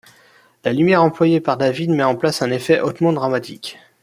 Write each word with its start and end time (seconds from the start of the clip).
La 0.63 0.73
lumière 0.73 1.03
employée 1.03 1.39
par 1.41 1.57
David 1.57 1.91
met 1.91 2.01
en 2.01 2.15
place 2.15 2.41
un 2.41 2.49
effet 2.49 2.81
hautement 2.81 3.13
dramatique. 3.13 3.77